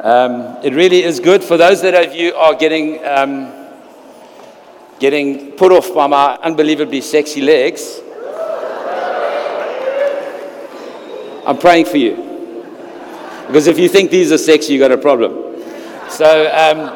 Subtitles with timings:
[0.00, 3.52] Um, it really is good for those that of you are getting um,
[5.00, 8.00] getting put off by my unbelievably sexy legs.
[11.44, 12.14] I'm praying for you
[13.48, 15.62] because if you think these are sexy, you got a problem.
[16.10, 16.94] So, um,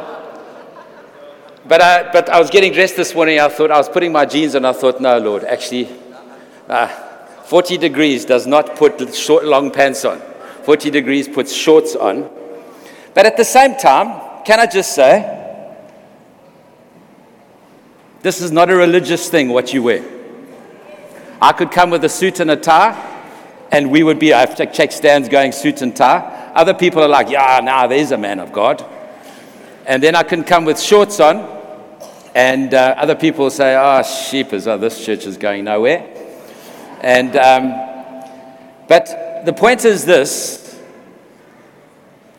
[1.67, 3.41] but I, but I was getting dressed this morning.
[3.41, 4.65] I thought I was putting my jeans on.
[4.65, 5.89] I thought, no, Lord, actually,
[6.69, 6.89] uh,
[7.45, 10.21] 40 degrees does not put short, long pants on.
[10.65, 12.31] 40 degrees puts shorts on.
[13.15, 15.39] But at the same time, can I just say,
[18.23, 20.05] this is not a religious thing, what you wear.
[21.41, 23.09] I could come with a suit and a tie,
[23.73, 26.53] and we would be, I've checked stands going suit and tie.
[26.55, 28.85] Other people are like, yeah, now nah, there's a man of God.
[29.87, 31.61] And then I can come with shorts on,
[32.35, 36.09] and uh, other people say, oh, sheepers, oh, this church is going nowhere.
[37.01, 37.73] And, um,
[38.87, 40.62] but the point is this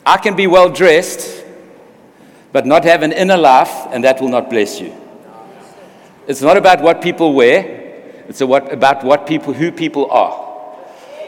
[0.06, 1.46] I can be well dressed,
[2.52, 4.94] but not have an inner life, and that will not bless you.
[6.28, 7.82] It's not about what people wear,
[8.28, 10.44] it's about what people, who people are.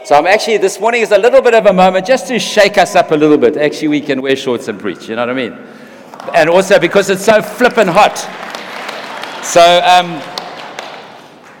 [0.04, 2.78] So I'm actually, this morning is a little bit of a moment just to shake
[2.78, 3.56] us up a little bit.
[3.56, 5.58] Actually, we can wear shorts and preach, you know what I mean?
[6.34, 8.16] And also because it's so flippin' hot.
[9.44, 10.22] So, um,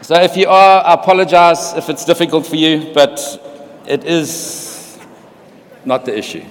[0.02, 4.98] so if you are, I apologize if it's difficult for you, but it is
[5.84, 6.44] not the issue.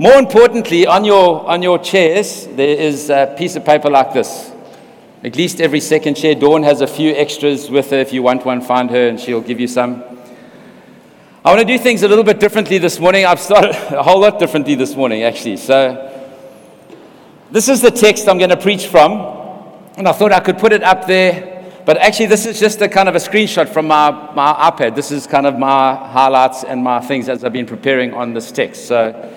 [0.00, 4.50] More importantly, on your, on your chairs, there is a piece of paper like this.
[5.22, 6.34] At least every second chair.
[6.34, 7.98] Dawn has a few extras with her.
[7.98, 10.02] If you want one, find her and she'll give you some.
[11.44, 13.26] I want to do things a little bit differently this morning.
[13.26, 15.58] I've started a whole lot differently this morning, actually.
[15.58, 16.32] So,
[17.50, 19.12] this is the text I'm going to preach from.
[19.98, 21.62] And I thought I could put it up there.
[21.84, 24.94] But actually, this is just a kind of a screenshot from my, my iPad.
[24.94, 28.50] This is kind of my highlights and my things as I've been preparing on this
[28.50, 28.86] text.
[28.86, 29.36] So,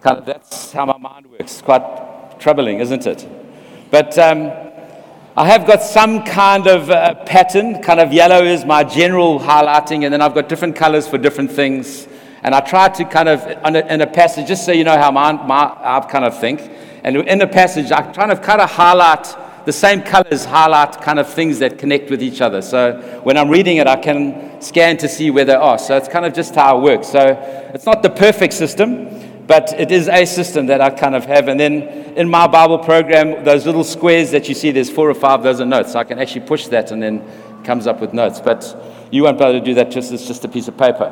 [0.00, 1.60] Kind of, that's how my mind works.
[1.60, 3.28] Quite troubling, isn't it?
[3.90, 4.50] But um,
[5.36, 7.82] I have got some kind of uh, pattern.
[7.82, 11.50] Kind of yellow is my general highlighting, and then I've got different colors for different
[11.50, 12.08] things.
[12.42, 15.32] And I try to kind of, in a passage, just so you know how my,
[15.32, 16.60] my, I kind of think.
[17.04, 19.26] And in a passage, I try to kind of highlight
[19.66, 22.62] the same colors, highlight kind of things that connect with each other.
[22.62, 25.78] So when I'm reading it, I can scan to see where they are.
[25.78, 27.08] So it's kind of just how it works.
[27.08, 29.19] So it's not the perfect system,
[29.50, 31.48] but it is a system that I kind of have.
[31.48, 31.82] And then
[32.16, 35.60] in my Bible program, those little squares that you see, there's four or five, those
[35.60, 35.90] are notes.
[35.90, 37.28] So I can actually push that and then
[37.64, 38.38] comes up with notes.
[38.40, 38.62] But
[39.10, 41.10] you won't be able to do that, just it's just a piece of paper.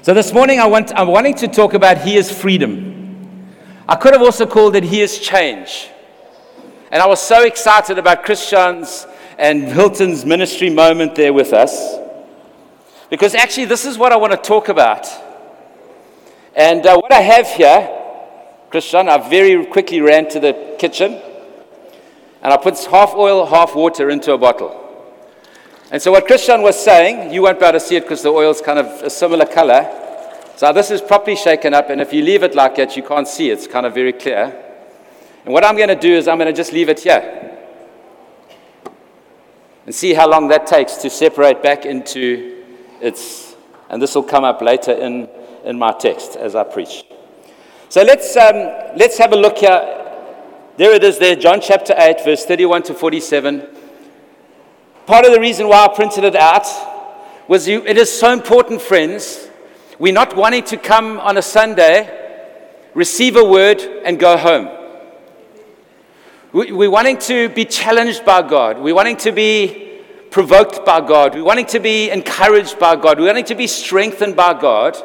[0.00, 3.52] So this morning I want, I'm wanting to talk about He is freedom.
[3.86, 5.90] I could have also called it He is change.
[6.90, 11.98] And I was so excited about Christian's and Hilton's ministry moment there with us.
[13.10, 15.06] Because actually, this is what I want to talk about.
[16.60, 17.88] And uh, what I have here,
[18.68, 21.14] Christian, I very quickly ran to the kitchen
[22.42, 24.76] and I put half oil, half water into a bottle.
[25.90, 28.28] And so, what Christian was saying, you won't be able to see it because the
[28.28, 29.88] oil's kind of a similar color.
[30.56, 33.26] So, this is properly shaken up, and if you leave it like that, you can't
[33.26, 34.54] see it's kind of very clear.
[35.46, 37.56] And what I'm going to do is, I'm going to just leave it here
[39.86, 42.62] and see how long that takes to separate back into
[43.00, 43.56] its,
[43.88, 45.26] and this will come up later in
[45.64, 47.04] in my text as I preach.
[47.88, 48.54] So let's, um,
[48.96, 49.96] let's have a look here.
[50.76, 53.66] There it is there, John chapter 8, verse 31 to 47.
[55.06, 56.66] Part of the reason why I printed it out
[57.48, 59.48] was you, it is so important, friends.
[59.98, 62.08] We're not wanting to come on a Sunday,
[62.94, 64.68] receive a word, and go home.
[66.52, 68.80] We're wanting to be challenged by God.
[68.80, 70.00] We're wanting to be
[70.30, 71.34] provoked by God.
[71.34, 73.18] We're wanting to be encouraged by God.
[73.18, 74.96] We're wanting to be strengthened by God.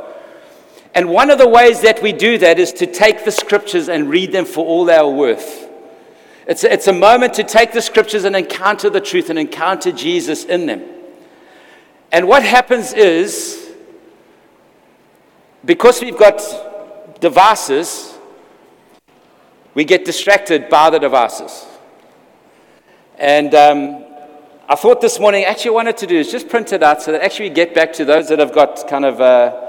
[0.95, 4.09] And one of the ways that we do that is to take the scriptures and
[4.09, 5.69] read them for all they are worth.
[6.47, 9.91] It's a, it's a moment to take the scriptures and encounter the truth and encounter
[9.91, 10.83] Jesus in them.
[12.13, 13.73] And what happens is,
[15.65, 18.17] because we've got devices,
[19.73, 21.65] we get distracted by the devices.
[23.17, 24.05] And um,
[24.69, 27.11] I thought this morning, actually, I wanted to do is just print it out so
[27.11, 29.19] that actually we get back to those that have got kind of.
[29.19, 29.64] Uh,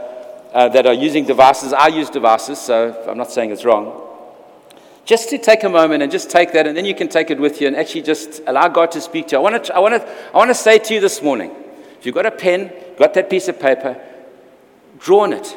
[0.56, 1.74] uh, that are using devices.
[1.74, 4.02] I use devices, so I'm not saying it's wrong.
[5.04, 7.38] Just to take a moment and just take that, and then you can take it
[7.38, 9.38] with you and actually just allow God to speak to you.
[9.38, 11.54] I want to, I want to, I want to say to you this morning
[11.98, 14.02] if you've got a pen, got that piece of paper,
[14.98, 15.54] draw on it.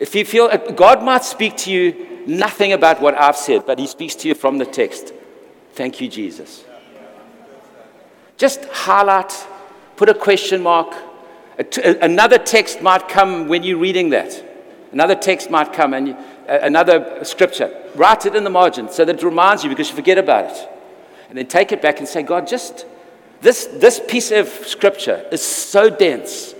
[0.00, 3.86] If you feel God might speak to you nothing about what I've said, but He
[3.86, 5.12] speaks to you from the text.
[5.74, 6.64] Thank you, Jesus.
[8.36, 9.32] Just highlight,
[9.94, 10.96] put a question mark,
[11.58, 14.44] Another text might come when you're reading that.
[14.92, 16.16] Another text might come and you,
[16.46, 17.74] another scripture.
[17.94, 20.68] Write it in the margin so that it reminds you because you forget about it.
[21.28, 22.86] And then take it back and say, God, just
[23.40, 26.54] this, this piece of scripture is so dense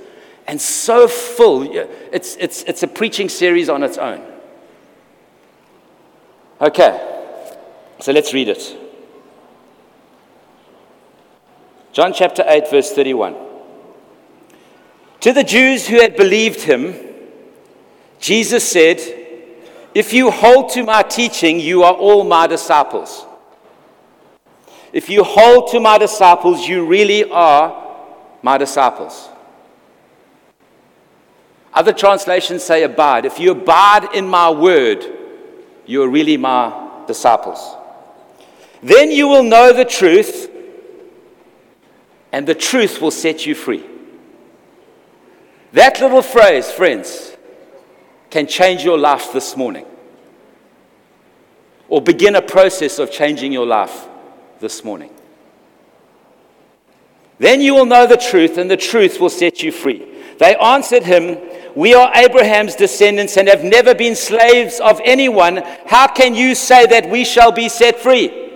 [0.46, 1.68] and so full.
[2.12, 4.24] It's, it's, it's a preaching series on its own.
[6.60, 7.32] Okay,
[8.00, 8.76] so let's read it.
[11.92, 13.47] John chapter 8, verse 31.
[15.20, 16.94] To the Jews who had believed him,
[18.20, 18.98] Jesus said,
[19.94, 23.24] If you hold to my teaching, you are all my disciples.
[24.92, 27.96] If you hold to my disciples, you really are
[28.42, 29.28] my disciples.
[31.74, 33.24] Other translations say abide.
[33.24, 35.04] If you abide in my word,
[35.84, 37.76] you are really my disciples.
[38.82, 40.50] Then you will know the truth,
[42.32, 43.84] and the truth will set you free.
[45.72, 47.36] That little phrase, friends,
[48.30, 49.84] can change your life this morning
[51.88, 54.06] or begin a process of changing your life
[54.60, 55.10] this morning.
[57.38, 60.04] Then you will know the truth, and the truth will set you free.
[60.38, 61.38] They answered him,
[61.76, 65.62] We are Abraham's descendants and have never been slaves of anyone.
[65.86, 68.46] How can you say that we shall be set free?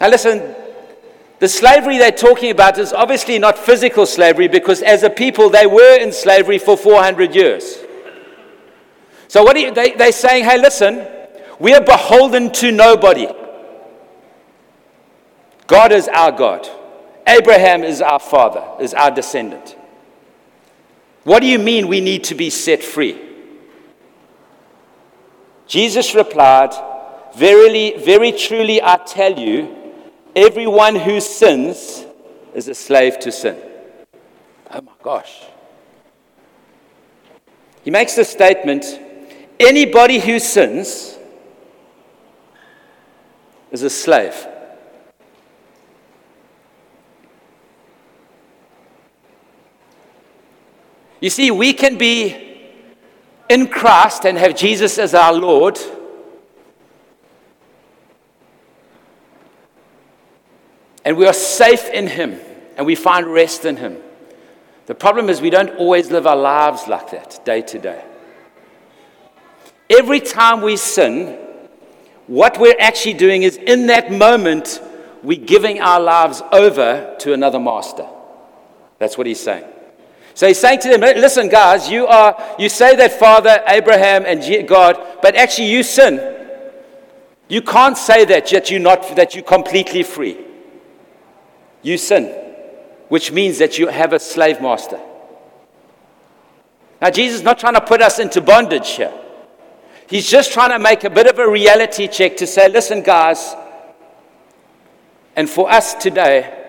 [0.00, 0.54] Now, listen,
[1.40, 5.66] the slavery they're talking about is obviously not physical slavery because, as a people, they
[5.66, 7.78] were in slavery for 400 years.
[9.28, 11.06] So, what you, they, they're saying, hey, listen,
[11.58, 13.26] we are beholden to nobody.
[15.66, 16.68] God is our God.
[17.26, 19.76] Abraham is our father, is our descendant.
[21.24, 23.20] What do you mean we need to be set free?
[25.66, 26.74] Jesus replied,
[27.34, 29.83] Verily, very truly, I tell you,
[30.36, 32.04] Everyone who sins
[32.54, 33.56] is a slave to sin.
[34.70, 35.44] Oh my gosh.
[37.82, 38.84] He makes the statement
[39.60, 41.16] anybody who sins
[43.70, 44.34] is a slave.
[51.20, 52.58] You see, we can be
[53.48, 55.78] in Christ and have Jesus as our Lord
[61.04, 62.40] And we are safe in Him
[62.76, 63.98] and we find rest in Him.
[64.86, 68.04] The problem is we don't always live our lives like that day to day.
[69.90, 71.38] Every time we sin,
[72.26, 74.80] what we're actually doing is in that moment,
[75.22, 78.06] we're giving our lives over to another master.
[78.98, 79.64] That's what he's saying.
[80.34, 84.66] So he's saying to them, listen, guys, you, are, you say that Father, Abraham, and
[84.66, 86.32] God, but actually you sin.
[87.48, 90.38] You can't say that yet you're not, that you're completely free
[91.84, 92.26] you sin,
[93.08, 94.98] which means that you have a slave master.
[97.00, 99.12] Now, Jesus is not trying to put us into bondage here.
[100.08, 103.54] He's just trying to make a bit of a reality check to say, listen, guys,
[105.36, 106.62] and for us today,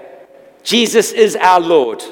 [0.64, 2.04] Jesus is our Lord.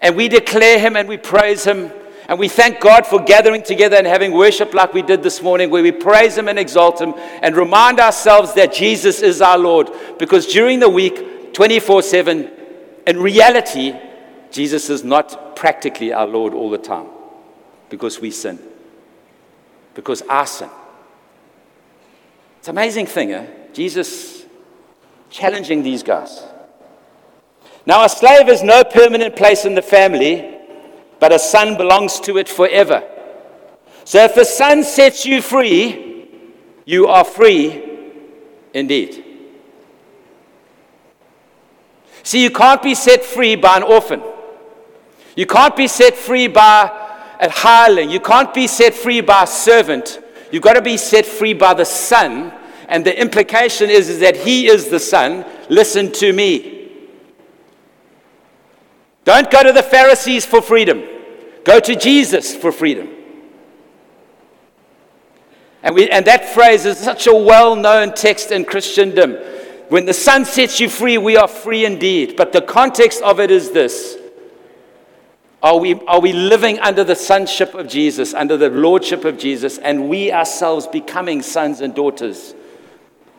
[0.00, 1.92] And we declare him and we praise him
[2.28, 5.70] and we thank God for gathering together and having worship like we did this morning,
[5.70, 9.90] where we praise Him and exalt Him and remind ourselves that Jesus is our Lord.
[10.18, 11.18] Because during the week,
[11.52, 12.50] 24 7.
[13.06, 13.94] In reality,
[14.50, 17.06] Jesus is not practically our Lord all the time
[17.88, 18.58] because we sin,
[19.94, 20.70] because I sin.
[22.58, 23.46] It's an amazing thing, eh?
[23.72, 24.44] Jesus
[25.30, 26.42] challenging these guys.
[27.86, 30.58] Now, a slave has no permanent place in the family,
[31.18, 33.02] but a son belongs to it forever.
[34.04, 36.28] So if the son sets you free,
[36.84, 37.82] you are free
[38.74, 39.31] indeed.
[42.22, 44.22] See, you can't be set free by an orphan.
[45.34, 46.90] You can't be set free by
[47.40, 48.10] a hireling.
[48.10, 50.20] You can't be set free by a servant.
[50.50, 52.52] You've got to be set free by the Son.
[52.88, 55.44] And the implication is, is that He is the Son.
[55.68, 56.90] Listen to me.
[59.24, 61.02] Don't go to the Pharisees for freedom,
[61.64, 63.08] go to Jesus for freedom.
[65.84, 69.36] And, we, and that phrase is such a well known text in Christendom.
[69.92, 72.34] When the son sets you free, we are free indeed.
[72.34, 74.16] But the context of it is this
[75.62, 79.76] Are we, are we living under the sonship of Jesus, under the lordship of Jesus,
[79.76, 82.54] and we ourselves becoming sons and daughters?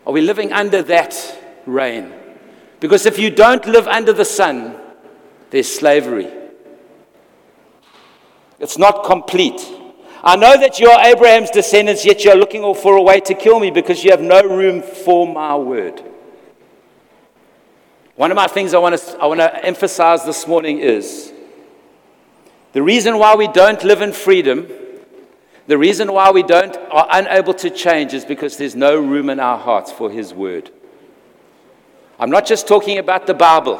[0.05, 1.15] Are we living under that
[1.65, 2.13] reign?
[2.79, 4.79] Because if you don't live under the son,
[5.50, 6.31] there's slavery.
[8.60, 9.60] It's not complete.
[10.24, 13.33] I know that you are Abraham's descendants, yet you are looking for a way to
[13.33, 16.12] kill me because you have no room for my word.
[18.15, 21.34] One of my things I want to, I want to emphasize this morning is
[22.74, 24.67] The reason why we don't live in freedom,
[25.67, 29.39] the reason why we don't are unable to change is because there's no room in
[29.39, 30.70] our hearts for his word.
[32.20, 33.79] I'm not just talking about the Bible.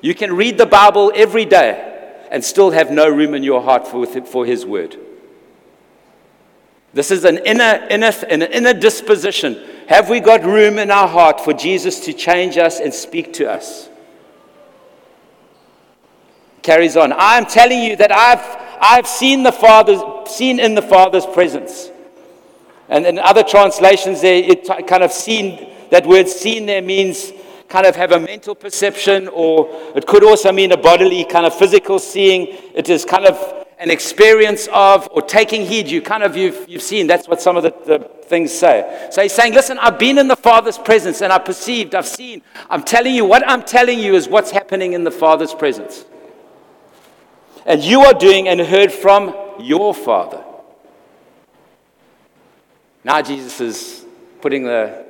[0.00, 1.84] You can read the Bible every day
[2.30, 4.96] and still have no room in your heart for, for his word.
[6.92, 9.62] This is an inner, inner, an inner disposition.
[9.88, 13.50] Have we got room in our heart for Jesus to change us and speak to
[13.50, 13.88] us?
[16.60, 17.14] Carries on.
[17.14, 21.90] I'm telling you that I've, I've seen the Father, seen in the Father's presence.
[22.90, 27.32] And in other translations, there, it kind of seen, that word seen there means
[27.70, 31.54] kind of have a mental perception, or it could also mean a bodily, kind of
[31.54, 32.58] physical seeing.
[32.74, 35.88] It is kind of an experience of or taking heed.
[35.88, 39.08] You kind of, you've, you've seen, that's what some of the, the things say.
[39.10, 42.42] So he's saying, listen, I've been in the Father's presence and I've perceived, I've seen.
[42.68, 46.04] I'm telling you, what I'm telling you is what's happening in the Father's presence.
[47.64, 50.42] And you are doing and heard from your Father.
[53.04, 54.06] Now Jesus is
[54.40, 55.06] putting the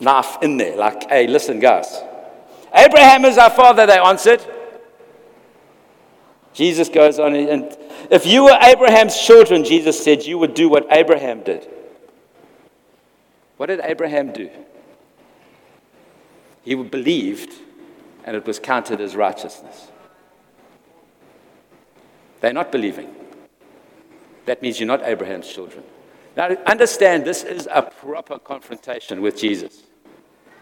[0.00, 2.00] knife in there, like, hey, listen, guys.
[2.74, 4.42] Abraham is our father, they answered.
[6.52, 7.76] Jesus goes on, and
[8.10, 11.66] if you were Abraham's children, Jesus said, you would do what Abraham did.
[13.56, 14.50] What did Abraham do?
[16.62, 17.52] He believed,
[18.24, 19.88] and it was counted as righteousness.
[22.40, 23.14] They're not believing.
[24.46, 25.84] That means you're not Abraham's children.
[26.36, 29.84] Now, understand this is a proper confrontation with Jesus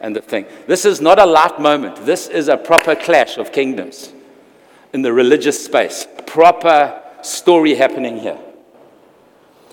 [0.00, 0.46] and the thing.
[0.66, 4.12] This is not a light moment, this is a proper clash of kingdoms
[4.92, 6.06] in the religious space.
[6.26, 8.38] Proper story happening here.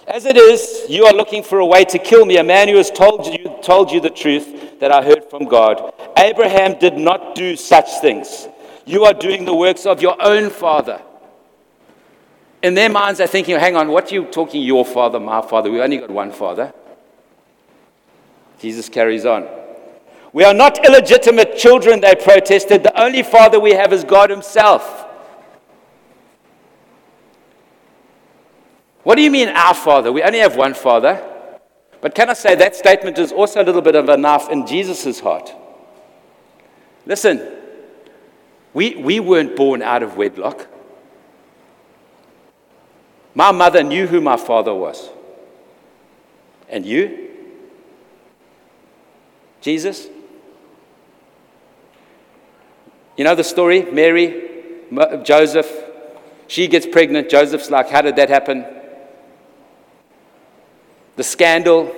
[0.07, 2.77] As it is, you are looking for a way to kill me, a man who
[2.77, 5.93] has told you, told you the truth that I heard from God.
[6.17, 8.47] Abraham did not do such things.
[8.85, 11.01] You are doing the works of your own father.
[12.63, 15.69] In their minds, they're thinking, hang on, what are you talking, your father, my father?
[15.69, 16.73] We only got one father.
[18.59, 19.45] Jesus carries on.
[20.31, 22.83] We are not illegitimate children, they protested.
[22.83, 25.06] The only father we have is God Himself.
[29.07, 30.11] What do you mean, our Father?
[30.11, 31.25] We only have one Father.
[32.01, 34.67] But can I say that statement is also a little bit of a knife in
[34.67, 35.49] Jesus' heart?
[37.05, 37.41] Listen,
[38.73, 40.67] we, we weren't born out of wedlock.
[43.33, 45.09] My mother knew who my father was.
[46.67, 47.29] And you?
[49.61, 50.07] Jesus?
[53.15, 53.83] You know the story?
[53.83, 54.49] Mary,
[55.23, 55.71] Joseph,
[56.47, 57.29] she gets pregnant.
[57.29, 58.73] Joseph's like, How did that happen?
[61.17, 61.93] The scandal.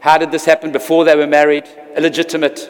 [0.00, 1.68] How did this happen before they were married?
[1.96, 2.68] Illegitimate.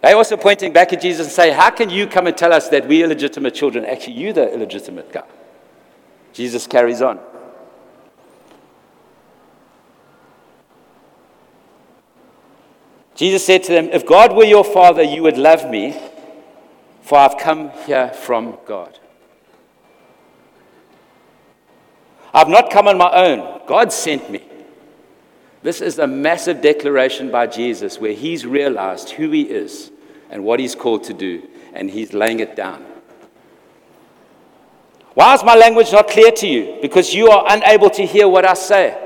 [0.00, 2.68] They're also pointing back at Jesus and say, How can you come and tell us
[2.70, 3.84] that we're illegitimate children?
[3.84, 5.26] Actually, you're the illegitimate guy.
[6.32, 7.18] Jesus carries on.
[13.16, 16.00] Jesus said to them, If God were your father, you would love me,
[17.02, 19.00] for I've come here from God.
[22.32, 23.57] I've not come on my own.
[23.68, 24.42] God sent me.
[25.62, 29.92] This is a massive declaration by Jesus where he's realized who he is
[30.30, 32.84] and what he's called to do, and he's laying it down.
[35.14, 36.78] Why is my language not clear to you?
[36.80, 38.96] Because you are unable to hear what I say.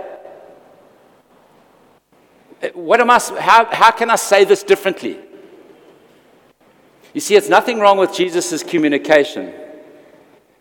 [2.61, 5.19] Eh, what am I, how, how can I say this differently?
[7.15, 9.53] You see, it's nothing wrong with Jesus' communication.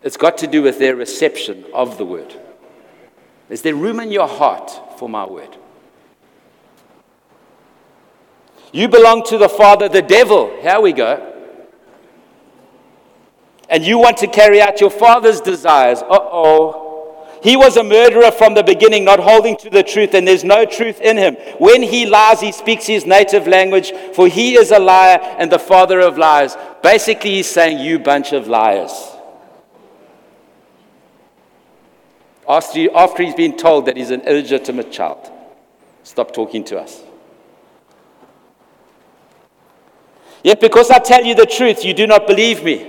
[0.02, 2.34] It's got to do with their reception of the word.
[3.52, 5.58] Is there room in your heart for my word?
[8.72, 10.50] You belong to the Father, the devil.
[10.62, 11.28] Here we go.
[13.68, 16.00] And you want to carry out your father's desires.
[16.00, 17.28] Uh oh.
[17.42, 20.64] He was a murderer from the beginning, not holding to the truth, and there's no
[20.64, 21.34] truth in him.
[21.58, 25.58] When he lies, he speaks his native language, for he is a liar and the
[25.58, 26.56] father of lies.
[26.82, 29.11] Basically, he's saying, You bunch of liars.
[32.48, 35.30] After he's been told that he's an illegitimate child.
[36.02, 37.02] Stop talking to us.
[40.42, 42.88] Yet, because I tell you the truth, you do not believe me.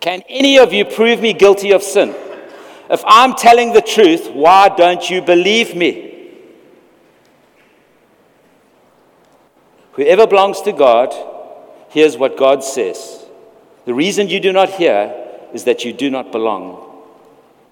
[0.00, 2.14] Can any of you prove me guilty of sin?
[2.88, 6.04] If I'm telling the truth, why don't you believe me?
[9.92, 11.12] Whoever belongs to God
[11.90, 13.26] hears what God says.
[13.84, 15.12] The reason you do not hear
[15.52, 16.87] is that you do not belong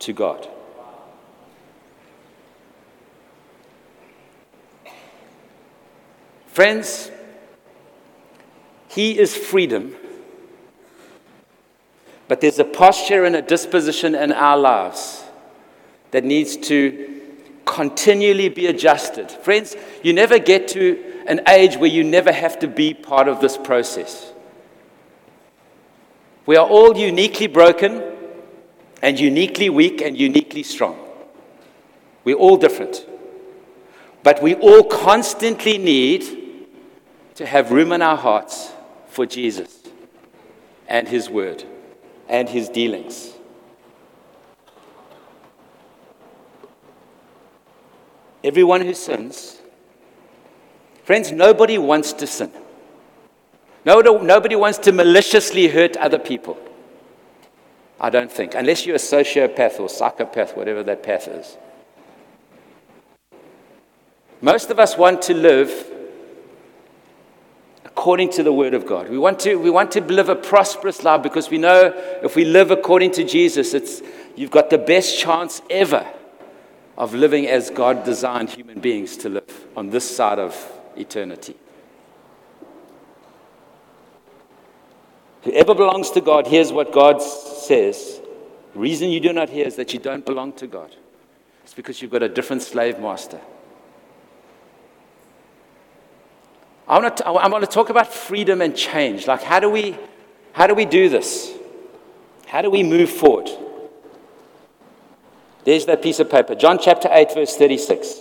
[0.01, 0.49] to God.
[6.47, 7.11] Friends,
[8.89, 9.95] He is freedom
[12.29, 15.25] But there's a posture and a disposition in our lives
[16.11, 17.23] that needs to
[17.65, 19.31] continually be adjusted.
[19.31, 23.41] Friends, you never get to an age where you never have to be part of
[23.41, 24.33] this process.
[26.47, 28.03] We are all uniquely broken
[29.03, 30.99] and uniquely weak and uniquely strong.
[32.25, 33.07] We're all different.
[34.23, 36.25] But we all constantly need
[37.37, 38.73] to have room in our hearts
[39.09, 39.83] for Jesus
[40.89, 41.65] and His Word
[42.29, 43.33] and His dealings.
[48.43, 49.61] Everyone who sins,
[51.05, 52.51] friends, nobody wants to sin.
[53.85, 56.59] Nobody wants to maliciously hurt other people.
[58.01, 61.57] I don't think, unless you're a sociopath or psychopath, whatever that path is.
[64.43, 65.93] Most of us want to live
[67.85, 69.09] according to the Word of God.
[69.09, 72.45] We want to, we want to live a prosperous life because we know if we
[72.45, 74.03] live according to Jesus, it's,
[74.37, 76.07] you've got the best chance ever
[76.99, 80.55] of living as God designed human beings to live on this side of
[80.97, 81.57] eternity.
[85.47, 88.21] Whoever belongs to God hears what God says.
[88.73, 90.93] The reason you do not hear is that you don't belong to God.
[91.63, 93.41] It's because you've got a different slave master.
[96.89, 99.29] I want to, I want to talk about freedom and change.
[99.29, 99.97] Like, how do, we,
[100.53, 101.53] how do we do this?
[102.49, 103.49] How do we move forward?
[105.63, 106.57] There's that piece of paper.
[106.57, 108.19] John chapter 8, verse 36.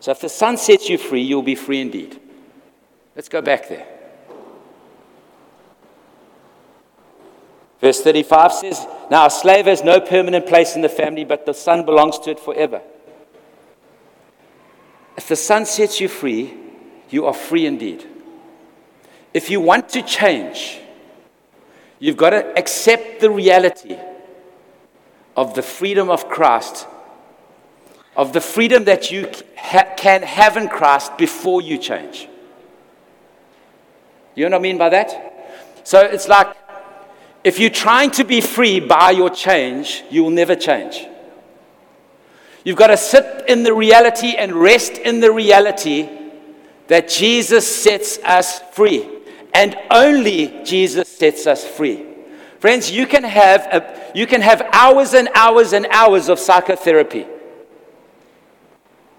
[0.00, 2.20] So if the son sets you free, you'll be free indeed.
[3.14, 3.93] Let's go back there.
[7.84, 11.52] Verse 35 says, Now a slave has no permanent place in the family, but the
[11.52, 12.80] son belongs to it forever.
[15.18, 16.54] If the son sets you free,
[17.10, 18.08] you are free indeed.
[19.34, 20.80] If you want to change,
[21.98, 23.98] you've got to accept the reality
[25.36, 26.86] of the freedom of Christ,
[28.16, 32.30] of the freedom that you ha- can have in Christ before you change.
[34.34, 35.82] You know what I mean by that?
[35.84, 36.56] So it's like
[37.44, 41.06] if you're trying to be free by your change, you will never change.
[42.64, 46.08] You've got to sit in the reality and rest in the reality
[46.88, 49.08] that Jesus sets us free.
[49.52, 52.06] And only Jesus sets us free.
[52.58, 57.26] Friends, you can have, a, you can have hours and hours and hours of psychotherapy.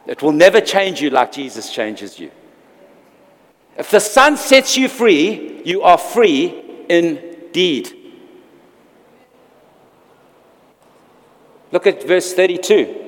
[0.08, 2.32] It will never change you like Jesus changes you.
[3.78, 8.05] If the Son sets you free, you are free indeed.
[11.72, 13.04] Look at verse 32.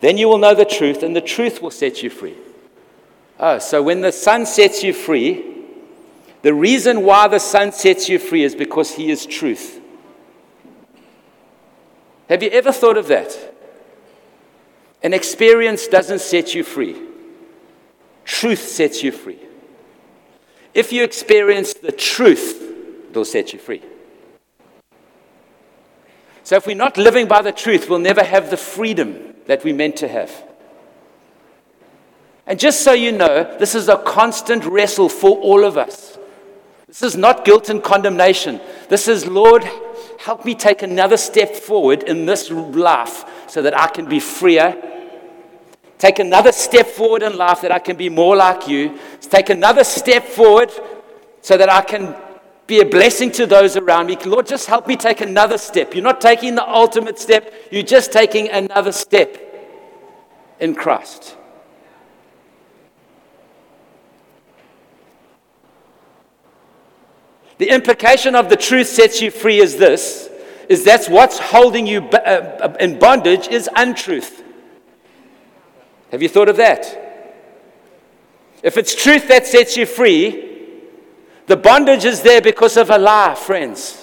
[0.00, 2.36] Then you will know the truth, and the truth will set you free.
[3.38, 5.54] Oh, so when the Son sets you free,
[6.42, 9.80] the reason why the Son sets you free is because He is truth.
[12.28, 13.54] Have you ever thought of that?
[15.02, 16.96] An experience doesn't set you free,
[18.24, 19.38] truth sets you free.
[20.72, 22.62] If you experience the truth,
[23.10, 23.82] it'll set you free.
[26.44, 29.74] So if we're not living by the truth, we'll never have the freedom that we're
[29.74, 30.30] meant to have.
[32.46, 36.18] And just so you know, this is a constant wrestle for all of us.
[36.86, 38.60] This is not guilt and condemnation.
[38.90, 39.64] This is, Lord,
[40.20, 44.76] help me take another step forward in this life so that I can be freer.
[45.96, 48.98] Take another step forward in life that I can be more like you.
[49.22, 50.70] Take another step forward
[51.40, 52.14] so that I can
[52.66, 54.16] be a blessing to those around me.
[54.24, 55.94] Lord, just help me take another step.
[55.94, 59.40] You're not taking the ultimate step, you're just taking another step
[60.60, 61.36] in Christ.
[67.58, 70.30] The implication of the truth sets you free is this
[70.68, 74.42] is that's what's holding you uh, uh, in bondage is untruth.
[76.10, 77.00] Have you thought of that?
[78.62, 80.53] If it's truth that sets you free,
[81.46, 84.00] the bondage is there because of a lie, friends.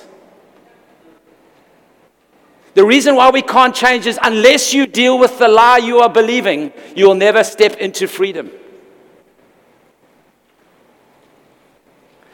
[2.74, 6.10] The reason why we can't change is unless you deal with the lie you are
[6.10, 8.50] believing, you will never step into freedom.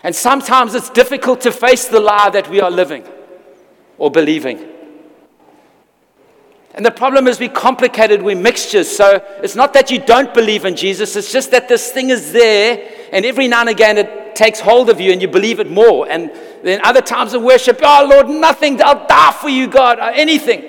[0.04, 3.04] And sometimes it's difficult to face the lie that we are living
[3.98, 4.77] or believing.
[6.78, 8.88] And the problem is we complicated, we mixtures.
[8.88, 12.32] So it's not that you don't believe in Jesus, it's just that this thing is
[12.32, 15.72] there, and every now and again it takes hold of you and you believe it
[15.72, 16.08] more.
[16.08, 20.12] And then other times of worship, oh Lord, nothing, I'll die for you, God, uh,
[20.14, 20.64] anything.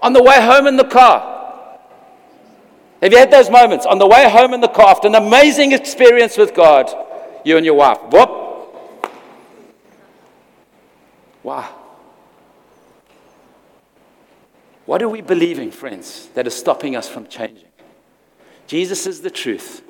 [0.00, 1.80] On the way home in the car.
[3.02, 5.72] Have you had those moments on the way home in the car after an amazing
[5.72, 6.88] experience with God,
[7.44, 7.98] you and your wife?
[8.12, 8.30] Whoop.
[11.42, 11.68] Why?
[14.92, 17.70] What are we believing, friends, that is stopping us from changing?
[18.66, 19.80] Jesus is the truth.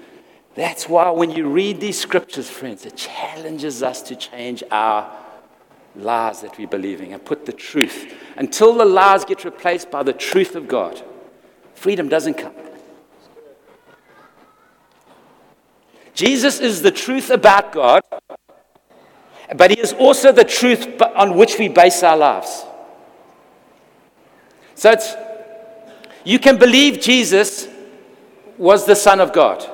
[0.54, 5.12] That's why when you read these scriptures, friends, it challenges us to change our
[5.96, 8.14] lies that we're believing and put the truth.
[8.36, 11.02] Until the lies get replaced by the truth of God,
[11.74, 12.54] freedom doesn't come.
[16.14, 18.02] Jesus is the truth about God,
[19.56, 22.66] but He is also the truth on which we base our lives.
[24.74, 25.14] So it's,
[26.24, 27.68] you can believe Jesus
[28.58, 29.68] was the Son of God.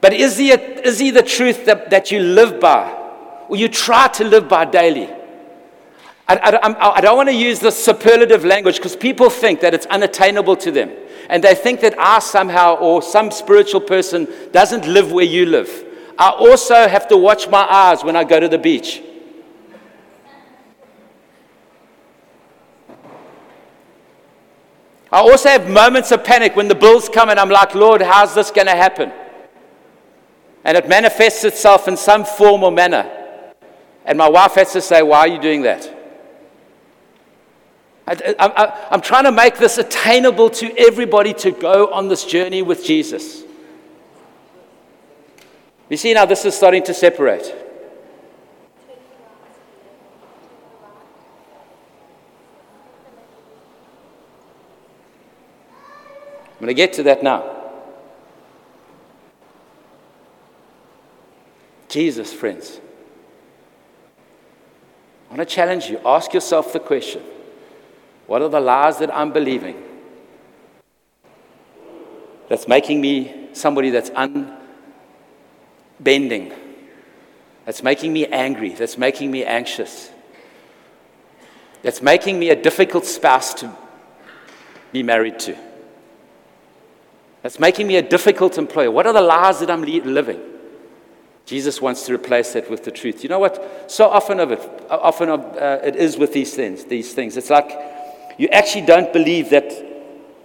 [0.00, 2.90] But is he, a, is he the truth that, that you live by,
[3.48, 5.08] or you try to live by daily?
[6.28, 9.86] I, I, I don't want to use the superlative language because people think that it's
[9.86, 10.90] unattainable to them.
[11.28, 15.84] And they think that I somehow, or some spiritual person, doesn't live where you live.
[16.18, 19.02] I also have to watch my eyes when I go to the beach.
[25.12, 28.34] I also have moments of panic when the bills come and I'm like, Lord, how's
[28.34, 29.12] this going to happen?
[30.64, 33.10] And it manifests itself in some form or manner.
[34.04, 35.92] And my wife has to say, Why are you doing that?
[38.08, 42.84] I, am trying to make this attainable to everybody to go on this journey with
[42.84, 43.42] Jesus.
[45.88, 47.65] You see, now this is starting to separate.
[56.56, 57.52] I'm going to get to that now.
[61.88, 62.80] Jesus, friends.
[65.26, 66.00] I want to challenge you.
[66.04, 67.22] Ask yourself the question
[68.26, 69.82] what are the lies that I'm believing
[72.48, 74.10] that's making me somebody that's
[76.00, 76.52] unbending,
[77.64, 80.10] that's making me angry, that's making me anxious,
[81.82, 83.70] that's making me a difficult spouse to
[84.90, 85.56] be married to?
[87.46, 88.90] That's making me a difficult employer.
[88.90, 90.40] What are the lies that I'm living?
[91.44, 93.22] Jesus wants to replace that with the truth.
[93.22, 93.84] You know what?
[93.88, 94.58] So often of it,
[94.90, 96.86] often uh, it is with these things.
[96.86, 97.36] These things.
[97.36, 97.70] It's like
[98.36, 99.72] you actually don't believe that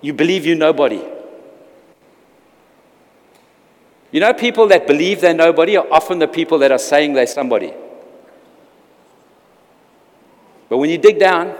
[0.01, 1.03] you believe you're nobody.
[4.11, 7.25] You know, people that believe they're nobody are often the people that are saying they're
[7.25, 7.73] somebody.
[10.69, 11.55] But when you dig down,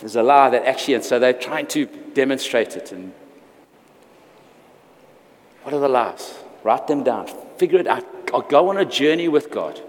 [0.00, 3.14] there's a lie that actually, and so they're trying to demonstrate it and
[5.66, 6.38] what are the lies?
[6.62, 7.26] Write them down.
[7.56, 8.06] Figure it out.
[8.32, 9.82] Or go on a journey with God.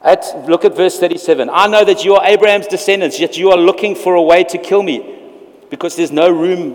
[0.00, 1.50] At, look at verse 37.
[1.52, 4.56] I know that you are Abraham's descendants, yet you are looking for a way to
[4.56, 5.20] kill me
[5.68, 6.74] because there's no room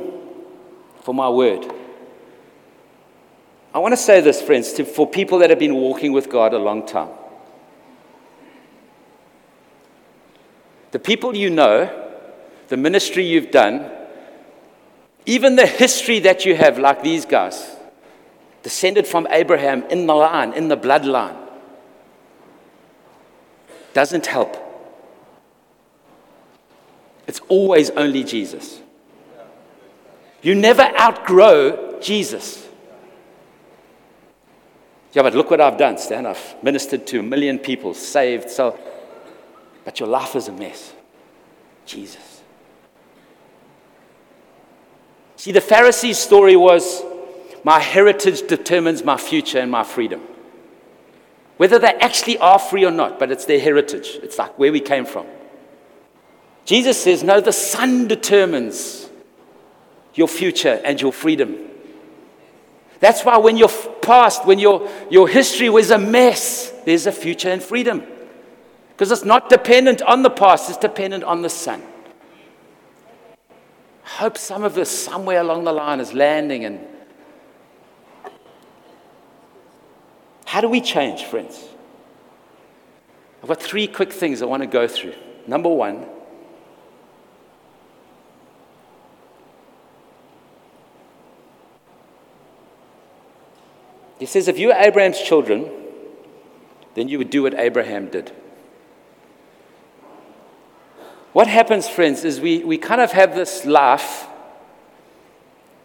[1.02, 1.66] for my word.
[3.74, 6.54] I want to say this, friends, to, for people that have been walking with God
[6.54, 7.10] a long time.
[10.92, 12.22] The people you know,
[12.68, 13.99] the ministry you've done,
[15.30, 17.76] even the history that you have, like these guys,
[18.64, 21.38] descended from Abraham in the line, in the bloodline,
[23.94, 24.58] doesn't help.
[27.28, 28.82] It's always only Jesus.
[30.42, 32.68] You never outgrow Jesus.
[35.14, 36.26] Yeah, but look what I've done, Stan.
[36.26, 38.80] I've ministered to a million people, saved, so.
[39.86, 40.92] But your life is a mess.
[41.86, 42.29] Jesus.
[45.40, 47.02] See, the Pharisees' story was
[47.64, 50.20] my heritage determines my future and my freedom.
[51.56, 54.20] Whether they actually are free or not, but it's their heritage.
[54.22, 55.26] It's like where we came from.
[56.66, 59.10] Jesus says, No, the Son determines
[60.14, 61.56] your future and your freedom.
[63.00, 63.70] That's why when your
[64.02, 68.04] past, when your, your history was a mess, there's a future and freedom.
[68.90, 71.82] Because it's not dependent on the past, it's dependent on the Son
[74.18, 76.86] hope some of this somewhere along the line is landing and
[80.46, 81.64] how do we change, friends?
[83.42, 85.14] I've got three quick things I want to go through.
[85.46, 86.08] Number one,
[94.18, 95.70] he says, if you were Abraham's children,
[96.96, 98.32] then you would do what Abraham did.
[101.34, 104.28] What happens, friends, is we, we kind of have this laugh,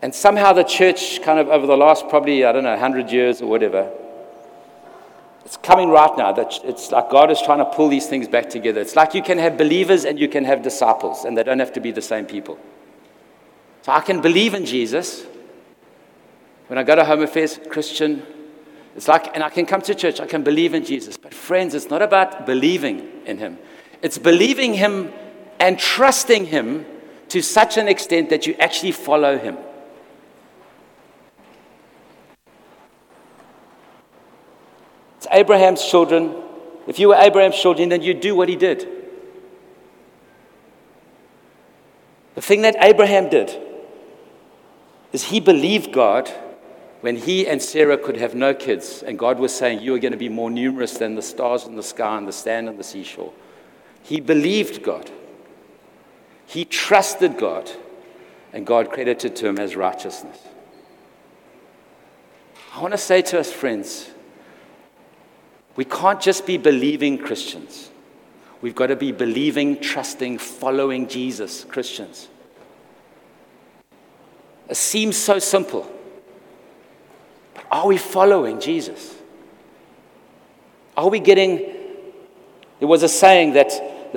[0.00, 3.42] and somehow the church, kind of over the last probably, I don't know, 100 years
[3.42, 3.90] or whatever,
[5.44, 8.48] it's coming right now that it's like God is trying to pull these things back
[8.48, 8.80] together.
[8.80, 11.74] It's like you can have believers and you can have disciples, and they don't have
[11.74, 12.59] to be the same people.
[13.83, 15.26] So I can believe in Jesus.
[16.68, 18.22] When I go to Home Affairs, Christian,
[18.96, 21.16] It's like, and I can come to church, I can believe in Jesus.
[21.16, 23.59] But, friends, it's not about believing in Him,
[24.02, 25.12] it's believing Him
[25.64, 26.85] and trusting Him
[27.29, 29.57] to such an extent that you actually follow Him.
[35.16, 36.35] It's Abraham's children.
[36.87, 38.87] If you were Abraham's children, then you'd do what he did.
[42.35, 43.59] The thing that Abraham did
[45.12, 46.29] is he believed God
[47.00, 50.12] when he and Sarah could have no kids, and God was saying, You are going
[50.12, 52.85] to be more numerous than the stars in the sky and the sand on the
[52.85, 53.33] seashore.
[54.03, 55.11] He believed God.
[56.46, 57.70] He trusted God,
[58.52, 60.38] and God credited to him as righteousness.
[62.74, 64.11] I want to say to us, friends,
[65.76, 67.90] we can't just be believing Christians.
[68.61, 72.28] We've got to be believing, trusting, following Jesus Christians.
[74.68, 75.90] It seems so simple.
[77.54, 79.14] But are we following Jesus?
[80.96, 81.59] Are we getting.
[82.78, 83.72] There was a saying that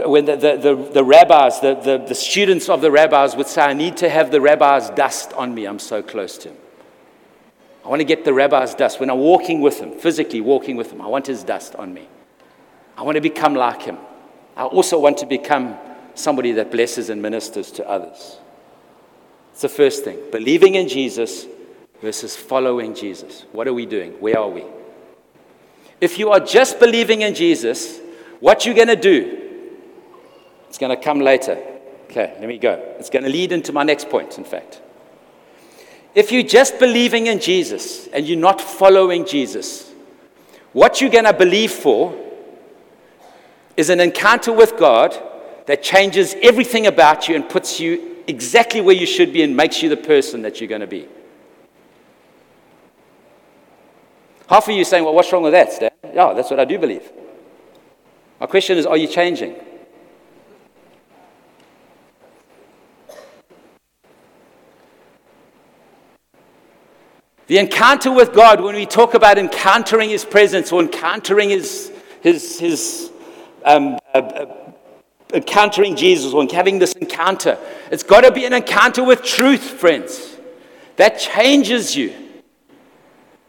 [0.05, 3.61] when the, the, the, the rabbis, the, the, the students of the rabbis would say,
[3.63, 6.57] I need to have the rabbi's dust on me, I'm so close to him.
[7.83, 8.99] I want to get the rabbi's dust.
[8.99, 12.07] When I'm walking with him, physically walking with him, I want his dust on me.
[12.97, 13.97] I want to become like him.
[14.55, 15.77] I also want to become
[16.13, 18.37] somebody that blesses and ministers to others.
[19.53, 20.19] It's the first thing.
[20.31, 21.47] Believing in Jesus
[22.01, 23.45] versus following Jesus.
[23.51, 24.11] What are we doing?
[24.19, 24.63] Where are we?
[26.01, 27.99] If you are just believing in Jesus,
[28.39, 29.36] what you're going to do,
[30.67, 31.57] it's going to come later.
[32.09, 32.73] Okay, let me go.
[32.99, 34.81] It's going to lead into my next point, in fact.
[36.15, 39.91] If you're just believing in Jesus and you're not following Jesus,
[40.73, 42.17] what you're going to believe for
[43.75, 45.15] is an encounter with God
[45.67, 49.83] that changes everything about you and puts you exactly where you should be and makes
[49.83, 51.07] you the person that you're going to be.
[54.49, 55.93] Half of you saying, Well, what's wrong with that?
[56.03, 57.11] Yeah, that's what I do believe.
[58.39, 59.55] My question is, are you changing?
[67.47, 72.59] The encounter with God, when we talk about encountering His presence or encountering His, his,
[72.59, 73.11] his
[73.63, 74.71] um, uh, uh,
[75.33, 77.57] encountering Jesus or having this encounter,
[77.89, 80.37] it's got to be an encounter with truth, friends.
[80.97, 82.13] That changes you.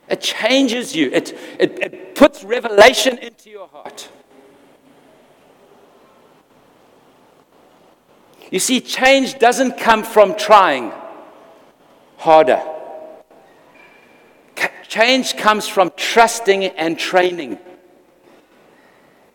[0.08, 1.10] It changes you.
[1.10, 4.08] It, it, it puts revelation into your heart.
[8.50, 10.92] You see, change doesn't come from trying
[12.16, 12.62] harder.
[14.98, 17.56] Change comes from trusting and training.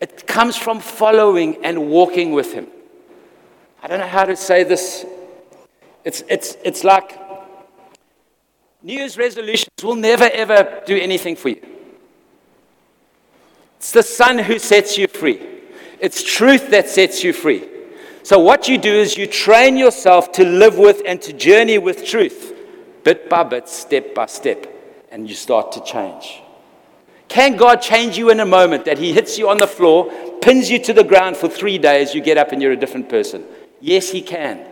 [0.01, 2.67] It comes from following and walking with Him.
[3.81, 5.05] I don't know how to say this.
[6.03, 7.17] It's, it's, it's like
[8.81, 11.65] New Year's resolutions will never ever do anything for you.
[13.77, 15.39] It's the Son who sets you free,
[16.01, 17.69] it's truth that sets you free.
[18.23, 22.05] So, what you do is you train yourself to live with and to journey with
[22.05, 22.53] truth,
[23.05, 24.72] bit by bit, step by step
[25.13, 26.41] and you start to change.
[27.27, 30.71] Can God change you in a moment that He hits you on the floor, pins
[30.71, 33.45] you to the ground for three days, you get up and you're a different person?
[33.79, 34.65] Yes, He can.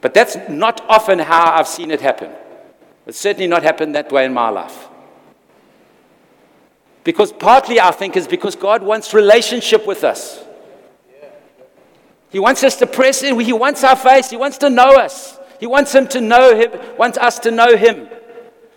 [0.00, 2.30] But that's not often how I've seen it happen.
[3.06, 4.88] It's certainly not happened that way in my life.
[7.04, 10.42] Because partly I think is because God wants relationship with us.
[12.30, 13.38] He wants us to press in.
[13.38, 14.30] He wants our face.
[14.30, 15.37] He wants to know us.
[15.58, 18.08] He wants him to know him, wants us to know him.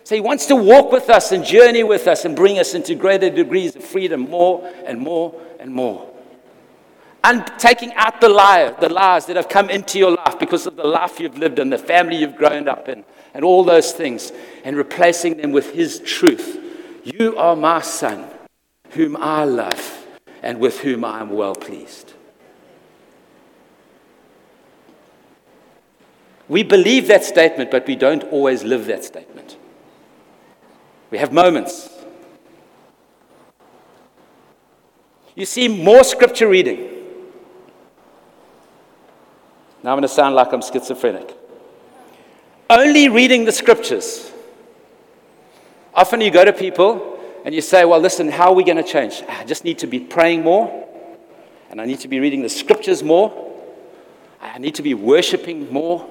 [0.04, 2.94] So he wants to walk with us and journey with us and bring us into
[2.94, 6.08] greater degrees of freedom, more and more and more.
[7.24, 10.74] And taking out the lies, the lies that have come into your life because of
[10.74, 14.32] the life you've lived and the family you've grown up in, and all those things,
[14.64, 16.58] and replacing them with his truth.
[17.04, 18.28] You are my son,
[18.90, 20.04] whom I love,
[20.42, 22.14] and with whom I am well pleased.
[26.52, 29.56] We believe that statement, but we don't always live that statement.
[31.10, 31.88] We have moments.
[35.34, 36.78] You see, more scripture reading.
[39.82, 41.34] Now I'm going to sound like I'm schizophrenic.
[42.68, 44.30] Only reading the scriptures.
[45.94, 48.82] Often you go to people and you say, Well, listen, how are we going to
[48.82, 49.22] change?
[49.26, 50.86] Ah, I just need to be praying more,
[51.70, 53.32] and I need to be reading the scriptures more,
[54.42, 56.06] I need to be worshiping more.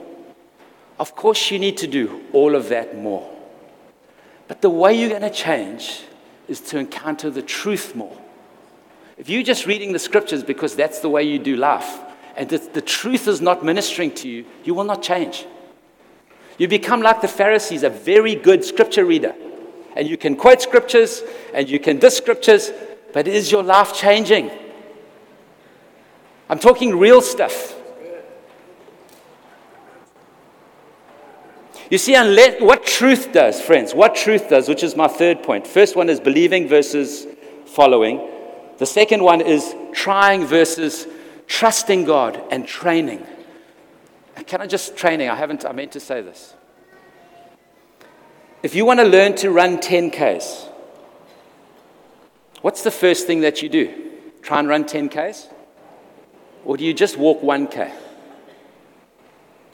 [1.02, 3.28] Of course, you need to do all of that more.
[4.48, 6.04] But the way you're going to change
[6.48, 8.16] is to encounter the truth more.
[9.18, 12.00] If you're just reading the scriptures because that's the way you do life,
[12.38, 15.48] and the, the truth is not ministering to you, you will not change.
[16.60, 19.34] You become like the Pharisees, a very good scripture reader,
[19.96, 21.24] and you can quote scriptures
[21.56, 22.70] and you can diss scriptures,
[23.12, 24.52] but is your life changing?
[26.48, 27.81] I'm talking real stuff.
[31.92, 35.68] You see, unless, what truth does, friends, what truth does, which is my third point.
[35.68, 37.28] First one is believing versus
[37.66, 38.30] following.
[38.78, 41.06] The second one is trying versus
[41.48, 43.28] trusting God and training.
[44.48, 45.28] Can I just training?
[45.28, 46.54] I haven't, I meant to say this.
[48.64, 50.70] If you want to learn to run 10Ks,
[52.62, 54.12] what's the first thing that you do?
[54.42, 55.48] Try and run 10Ks?
[56.64, 57.92] Or do you just walk 1K?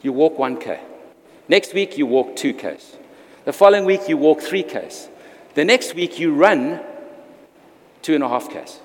[0.02, 0.80] You walk 1K.
[1.48, 2.96] Next week, you walk 2Ks.
[3.44, 5.08] The following week, you walk 3Ks.
[5.54, 6.80] The next week, you run
[8.02, 8.80] 2.5Ks.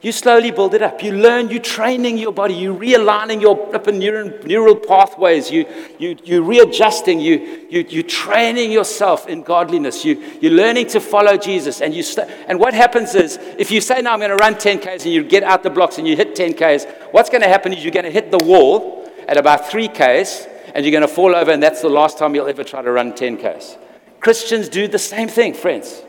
[0.00, 1.02] You slowly build it up.
[1.02, 3.56] You learn, you're training your body, you're realigning your
[3.92, 5.66] neural, neural pathways, you,
[5.98, 10.04] you, you're readjusting, you, you, you're training yourself in godliness.
[10.04, 11.80] You, you're learning to follow Jesus.
[11.80, 14.54] And, you st- and what happens is, if you say, Now I'm going to run
[14.54, 17.72] 10Ks, and you get out the blocks and you hit 10Ks, what's going to happen
[17.72, 21.34] is you're going to hit the wall at about 3Ks, and you're going to fall
[21.34, 23.78] over, and that's the last time you'll ever try to run 10Ks.
[24.20, 26.02] Christians do the same thing, friends.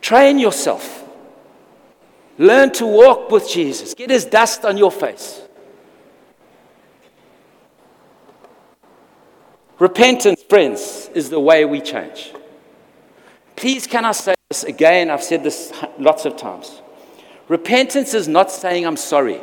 [0.00, 1.04] Train yourself.
[2.38, 3.94] Learn to walk with Jesus.
[3.94, 5.42] Get his dust on your face.
[9.78, 12.32] Repentance, friends, is the way we change.
[13.54, 15.10] Please, can I say this again?
[15.10, 16.80] I've said this lots of times.
[17.48, 19.40] Repentance is not saying I'm sorry.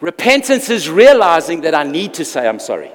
[0.00, 2.92] Repentance is realizing that I need to say I'm sorry.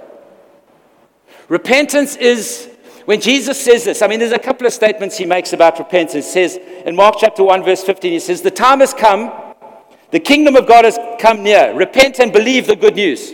[1.50, 2.70] Repentance is
[3.06, 6.26] when Jesus says this, I mean, there's a couple of statements he makes about repentance.
[6.26, 9.32] He says in Mark chapter 1, verse 15, he says, The time has come,
[10.12, 11.74] the kingdom of God has come near.
[11.74, 13.34] Repent and believe the good news.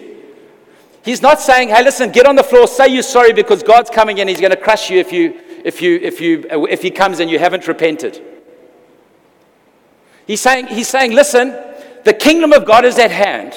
[1.03, 4.19] He's not saying, hey, listen, get on the floor, say you're sorry because God's coming
[4.19, 7.19] and he's going to crush you if, you, if, you, if, you, if he comes
[7.19, 8.21] and you haven't repented.
[10.27, 11.55] He's saying, he's saying, listen,
[12.03, 13.53] the kingdom of God is at hand.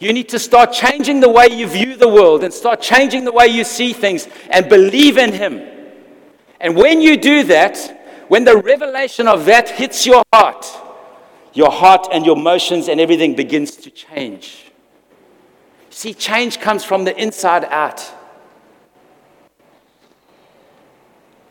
[0.00, 3.32] You need to start changing the way you view the world and start changing the
[3.32, 5.62] way you see things and believe in Him.
[6.60, 10.66] And when you do that, when the revelation of that hits your heart,
[11.52, 14.72] your heart and your emotions and everything begins to change.
[15.90, 18.02] See, change comes from the inside out.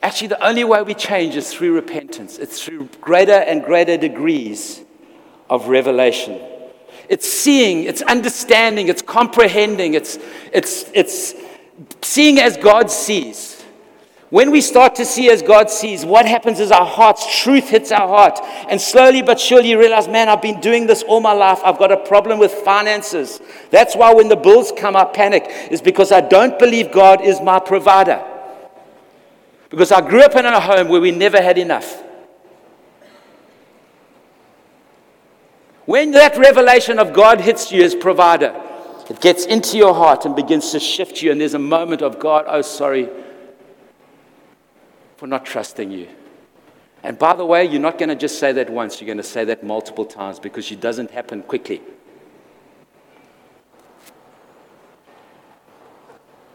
[0.02, 4.84] Actually, the only way we change is through repentance, it's through greater and greater degrees
[5.50, 6.40] of revelation.
[7.10, 10.18] It's seeing, it's understanding, it's comprehending, it's,
[10.52, 11.36] it's, it's
[12.02, 13.54] seeing as God sees.
[14.34, 17.92] When we start to see as God sees, what happens is our hearts, truth hits
[17.92, 18.40] our heart.
[18.68, 21.60] And slowly but surely you realize, man, I've been doing this all my life.
[21.64, 23.40] I've got a problem with finances.
[23.70, 27.42] That's why when the bills come, I panic, is because I don't believe God is
[27.42, 28.26] my provider.
[29.70, 32.02] Because I grew up in a home where we never had enough.
[35.86, 38.60] When that revelation of God hits you as provider,
[39.10, 42.20] it gets into your heart and begins to shift you, and there's a moment of
[42.20, 43.10] God, oh, sorry
[45.24, 46.10] for not trusting you.
[47.02, 49.24] And by the way, you're not going to just say that once, you're going to
[49.24, 51.82] say that multiple times because it doesn't happen quickly.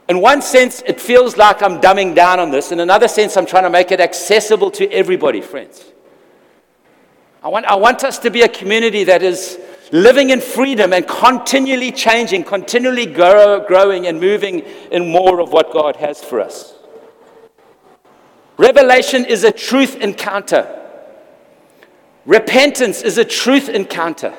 [0.07, 2.73] In one sense, it feels like I'm dumbing down on this.
[2.73, 5.85] In another sense, I'm trying to make it accessible to everybody, friends.
[7.42, 9.59] I want, I want us to be a community that is
[9.92, 15.72] living in freedom and continually changing, continually grow, growing and moving in more of what
[15.72, 16.74] God has for us.
[18.57, 20.74] Revelation is a truth encounter.
[22.27, 24.35] Repentance is a truth encounter.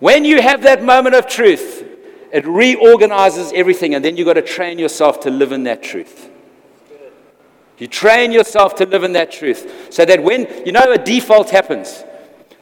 [0.00, 1.84] When you have that moment of truth,
[2.32, 6.30] it reorganizes everything, and then you've got to train yourself to live in that truth.
[7.78, 11.50] You train yourself to live in that truth so that when, you know, a default
[11.50, 12.04] happens.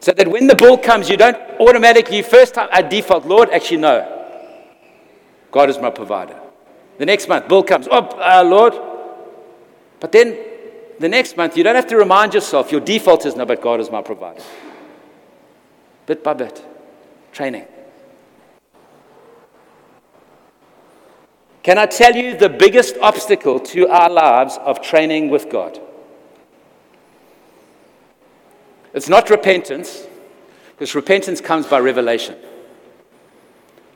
[0.01, 3.79] So that when the bill comes, you don't automatically, first time, a default, Lord, actually,
[3.79, 4.11] no.
[5.51, 6.39] God is my provider.
[6.99, 8.75] The next month, bill comes, oh, uh, Lord.
[10.01, 10.37] But then
[10.99, 13.81] the next month, you don't have to remind yourself, your default is, no, but God
[13.81, 14.43] is my provider.
[16.07, 16.63] Bit by bit,
[17.33, 17.67] training.
[21.65, 25.81] Can I tell you the biggest obstacle to our lives of training with God?
[28.93, 30.07] It's not repentance,
[30.73, 32.37] because repentance comes by revelation.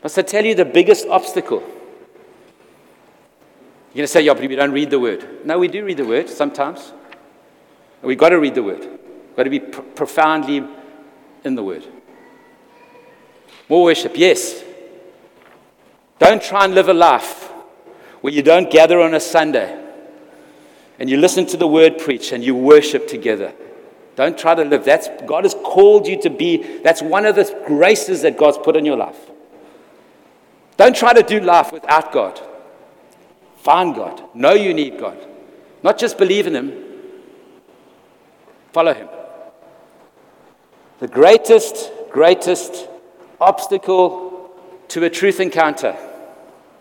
[0.03, 1.61] Must I tell you the biggest obstacle?
[3.93, 5.45] You're going to say, yeah, but we don't read the word.
[5.45, 6.93] No, we do read the word sometimes.
[8.01, 8.81] We've got to read the word.
[8.81, 10.67] We've got to be pr- profoundly
[11.45, 11.87] in the word.
[13.69, 14.65] More worship, yes.
[16.19, 17.45] Don't try and live a life
[18.21, 19.85] where you don't gather on a Sunday
[20.99, 23.53] and you listen to the word preached and you worship together.
[24.17, 24.85] Don't try to live.
[24.85, 26.81] That's God has called you to be.
[26.83, 29.31] That's one of the graces that God's put in your life.
[30.77, 32.41] Don't try to do life without God.
[33.59, 34.23] Find God.
[34.35, 35.19] Know you need God.
[35.83, 36.73] Not just believe in Him,
[38.73, 39.09] follow Him.
[40.99, 42.89] The greatest, greatest
[43.41, 44.51] obstacle
[44.89, 45.97] to a truth encounter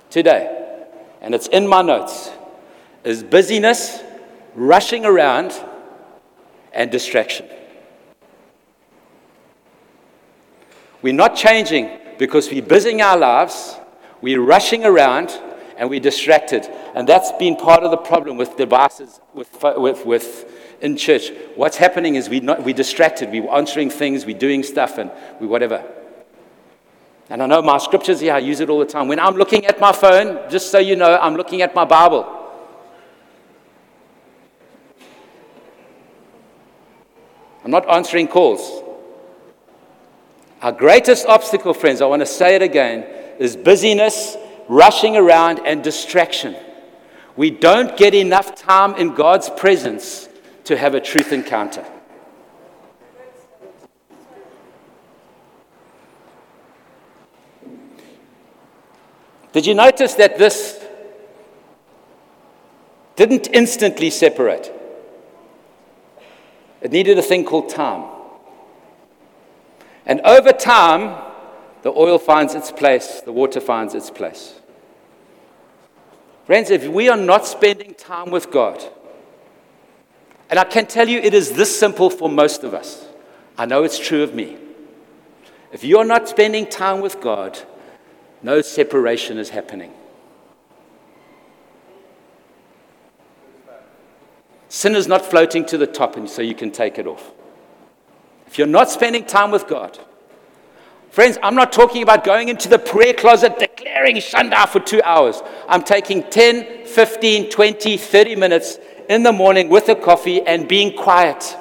[0.09, 0.66] today,
[1.21, 2.31] and it's in my notes,
[3.03, 4.01] is busyness,
[4.55, 5.53] rushing around,
[6.73, 7.47] and distraction.
[11.01, 13.77] We're not changing because we're busying our lives,
[14.21, 15.29] we're rushing around,
[15.77, 16.65] and we're distracted.
[16.95, 21.31] And that's been part of the problem with devices with, with, with in church.
[21.55, 25.47] What's happening is we not, we're distracted, we're answering things, we're doing stuff, and we
[25.47, 25.83] whatever.
[27.29, 29.07] And I know my scriptures here, I use it all the time.
[29.07, 32.25] When I'm looking at my phone, just so you know, I'm looking at my Bible.
[37.65, 38.81] I'm not answering calls.
[40.61, 43.03] Our greatest obstacle, friends, I want to say it again,
[43.39, 44.37] is busyness,
[44.69, 46.55] rushing around, and distraction.
[47.35, 50.29] We don't get enough time in God's presence
[50.63, 51.85] to have a truth encounter.
[59.57, 60.85] Did you notice that this
[63.15, 64.71] didn't instantly separate?
[66.79, 68.07] It needed a thing called time.
[70.05, 71.19] And over time,
[71.81, 74.61] the oil finds its place, the water finds its place.
[76.45, 78.83] Friends, if we are not spending time with God,
[80.51, 83.07] and I can tell you it is this simple for most of us,
[83.57, 84.59] I know it's true of me.
[85.71, 87.59] If you're not spending time with God,
[88.41, 89.93] no separation is happening.
[94.69, 97.31] Sin is not floating to the top, and so you can take it off.
[98.47, 99.97] If you're not spending time with God,
[101.09, 105.41] friends, I'm not talking about going into the prayer closet declaring Shanda for two hours.
[105.67, 108.77] I'm taking 10, 15, 20, 30 minutes
[109.09, 111.57] in the morning with a coffee and being quiet.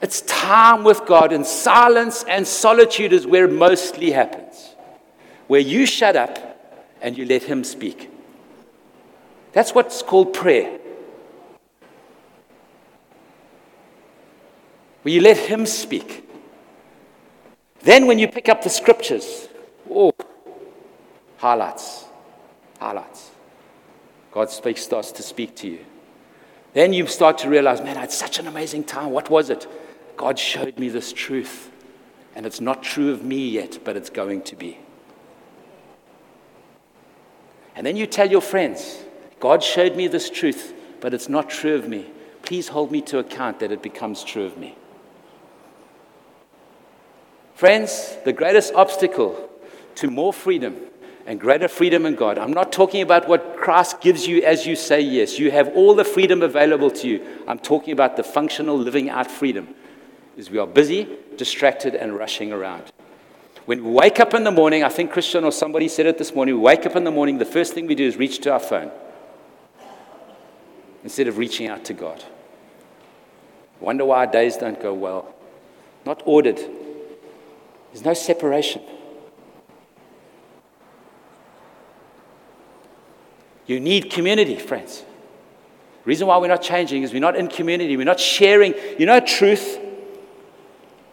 [0.00, 4.74] It's time with God, and silence and solitude is where it mostly happens,
[5.46, 6.38] where you shut up
[7.02, 8.10] and you let Him speak.
[9.52, 10.78] That's what's called prayer.
[15.02, 16.28] Where you let Him speak.
[17.82, 19.48] Then, when you pick up the scriptures,
[19.90, 20.12] oh,
[21.38, 22.04] highlights,
[22.78, 23.30] highlights.
[24.32, 25.84] God speaks, starts to speak to you.
[26.72, 29.10] Then you start to realize, man, I had such an amazing time.
[29.10, 29.66] What was it?
[30.20, 31.70] God showed me this truth.
[32.34, 34.78] And it's not true of me yet, but it's going to be.
[37.74, 39.02] And then you tell your friends,
[39.40, 42.10] God showed me this truth, but it's not true of me.
[42.42, 44.76] Please hold me to account that it becomes true of me.
[47.54, 49.48] Friends, the greatest obstacle
[49.94, 50.76] to more freedom
[51.24, 54.76] and greater freedom in God, I'm not talking about what Christ gives you as you
[54.76, 55.38] say yes.
[55.38, 57.26] You have all the freedom available to you.
[57.48, 59.74] I'm talking about the functional living out freedom.
[60.40, 62.84] Is we are busy, distracted, and rushing around.
[63.66, 66.34] When we wake up in the morning, I think Christian or somebody said it this
[66.34, 68.52] morning, we wake up in the morning, the first thing we do is reach to
[68.52, 68.90] our phone
[71.04, 72.24] instead of reaching out to God.
[73.80, 75.34] Wonder why our days don't go well.
[76.06, 76.56] Not ordered.
[77.92, 78.80] There's no separation.
[83.66, 85.00] You need community, friends.
[85.00, 87.94] The reason why we're not changing is we're not in community.
[87.98, 88.72] We're not sharing.
[88.98, 89.88] You know, truth.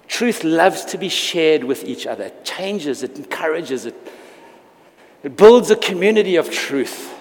[0.07, 2.25] Truth loves to be shared with each other.
[2.25, 3.95] It changes, it encourages, it,
[5.23, 7.13] it builds a community of truth.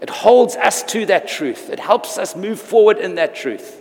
[0.00, 3.80] It holds us to that truth, it helps us move forward in that truth.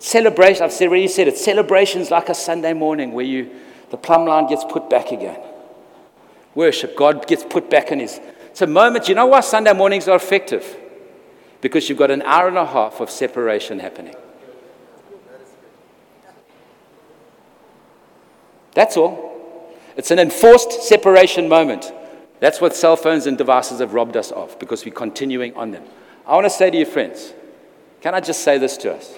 [0.00, 3.48] Celebration, I've already said it, celebrations like a Sunday morning where you,
[3.90, 5.40] the plumb line gets put back again.
[6.56, 8.20] Worship, God gets put back in his.
[8.52, 10.76] It's a moment, you know why Sunday mornings are effective?
[11.62, 14.14] Because you've got an hour and a half of separation happening.
[18.74, 19.72] That's all.
[19.96, 21.90] It's an enforced separation moment.
[22.40, 25.84] That's what cell phones and devices have robbed us of because we're continuing on them.
[26.26, 27.32] I want to say to you, friends,
[28.02, 29.14] can I just say this to us?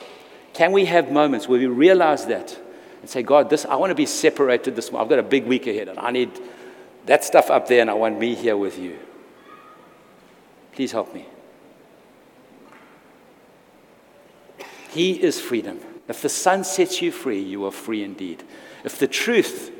[0.53, 2.57] Can we have moments where we realize that
[3.01, 5.07] and say, God, this I want to be separated this morning.
[5.07, 6.31] I've got a big week ahead and I need
[7.07, 8.97] that stuff up there and I want me here with you.
[10.75, 11.27] Please help me.
[14.91, 15.81] He is freedom.
[16.09, 18.43] If the Son sets you free, you are free indeed.
[18.85, 19.71] If the truth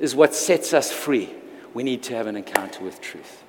[0.00, 1.30] is what sets us free,
[1.72, 3.42] we need to have an encounter with truth.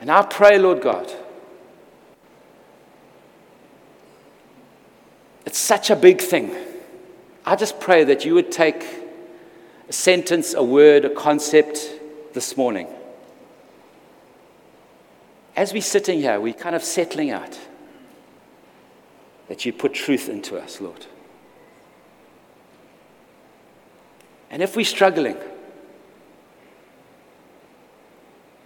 [0.00, 1.10] And I pray, Lord God,
[5.44, 6.54] it's such a big thing.
[7.44, 8.84] I just pray that you would take
[9.88, 11.90] a sentence, a word, a concept
[12.34, 12.88] this morning.
[15.56, 17.58] As we're sitting here, we're kind of settling out
[19.48, 21.06] that you put truth into us, Lord.
[24.50, 25.36] And if we're struggling,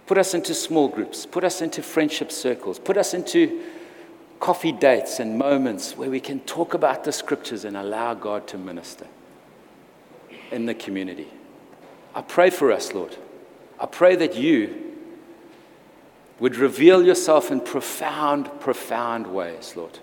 [0.05, 3.61] put us into small groups, put us into friendship circles, put us into
[4.41, 8.57] coffee dates and moments where we can talk about the scriptures and allow God to
[8.57, 9.07] minister
[10.51, 11.27] in the community.
[12.13, 13.15] I pray for us, Lord.
[13.79, 14.90] I pray that you
[16.41, 19.99] would reveal yourself in profound, profound ways, Lord.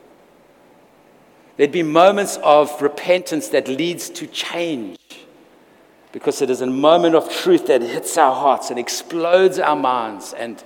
[1.57, 4.97] There'd be moments of repentance that leads to change
[6.13, 10.33] because it is a moment of truth that hits our hearts and explodes our minds
[10.33, 10.63] and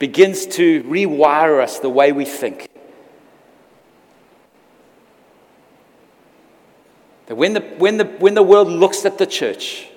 [0.00, 2.68] begins to rewire us the way we think.
[7.26, 9.88] That when the, when, the, when the world looks at the church,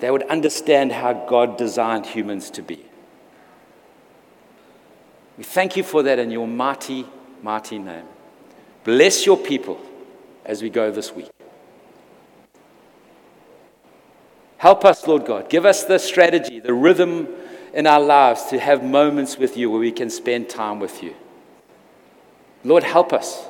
[0.00, 2.84] they would understand how God designed humans to be.
[5.38, 7.06] We thank you for that in your mighty,
[7.42, 8.04] mighty name.
[8.82, 9.80] Bless your people
[10.44, 11.30] as we go this week.
[14.56, 15.48] Help us, Lord God.
[15.48, 17.28] Give us the strategy, the rhythm
[17.72, 21.14] in our lives to have moments with you where we can spend time with you.
[22.64, 23.46] Lord, help us.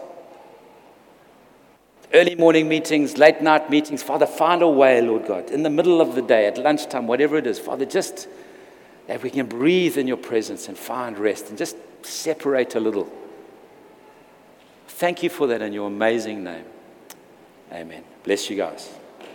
[2.13, 6.03] Early morning meetings, late night meetings, Father, find a way, Lord God, in the middle
[6.03, 8.29] of the day, at lunchtime, whatever it is, Father, just
[9.09, 13.11] that we can breathe in your presence and find rest and just separate a little.
[14.87, 16.65] Thank you for that in your amazing name.
[17.73, 18.05] Amen.
[18.23, 18.98] Bless you guys.